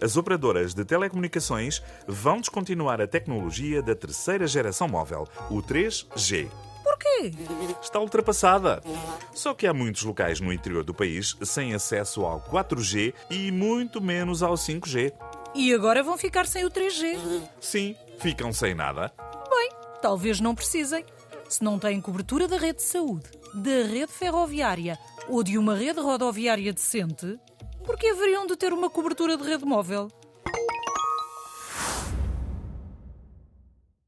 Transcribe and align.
As 0.00 0.16
operadoras 0.16 0.74
de 0.74 0.84
telecomunicações 0.84 1.82
vão 2.06 2.40
descontinuar 2.40 3.00
a 3.00 3.06
tecnologia 3.06 3.80
da 3.80 3.94
terceira 3.94 4.46
geração 4.46 4.86
móvel, 4.86 5.26
o 5.50 5.62
3G. 5.62 6.50
Porquê? 6.82 7.32
Está 7.80 7.98
ultrapassada. 7.98 8.82
Só 9.32 9.54
que 9.54 9.66
há 9.66 9.72
muitos 9.72 10.02
locais 10.02 10.40
no 10.40 10.52
interior 10.52 10.84
do 10.84 10.92
país 10.92 11.36
sem 11.42 11.74
acesso 11.74 12.24
ao 12.26 12.40
4G 12.42 13.14
e 13.30 13.50
muito 13.50 14.00
menos 14.00 14.42
ao 14.42 14.54
5G. 14.54 15.12
E 15.54 15.72
agora 15.72 16.02
vão 16.02 16.18
ficar 16.18 16.46
sem 16.46 16.64
o 16.64 16.70
3G. 16.70 17.16
Sim, 17.60 17.96
ficam 18.18 18.52
sem 18.52 18.74
nada. 18.74 19.12
Bem, 19.48 19.70
talvez 20.02 20.40
não 20.40 20.54
precisem. 20.54 21.04
Se 21.48 21.62
não 21.62 21.78
têm 21.78 22.00
cobertura 22.00 22.48
da 22.48 22.58
rede 22.58 22.78
de 22.78 22.84
saúde, 22.84 23.30
da 23.54 23.86
rede 23.88 24.12
ferroviária 24.12 24.98
ou 25.28 25.42
de 25.42 25.56
uma 25.56 25.74
rede 25.74 26.00
rodoviária 26.00 26.72
decente, 26.72 27.38
por 27.84 27.98
que 27.98 28.08
haveriam 28.08 28.46
de 28.46 28.56
ter 28.56 28.72
uma 28.72 28.88
cobertura 28.88 29.36
de 29.36 29.44
rede 29.44 29.64
móvel? 29.64 30.10